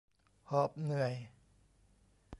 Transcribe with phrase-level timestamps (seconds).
[0.49, 1.13] หอบเหนื่อย